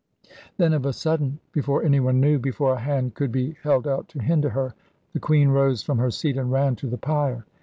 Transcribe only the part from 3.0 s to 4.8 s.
could be held out to hinder her,